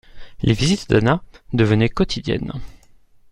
les 0.41 0.53
visites 0.53 0.89
d’Anna 0.89 1.21
devenaient 1.53 1.87
quotidiennes 1.87 2.53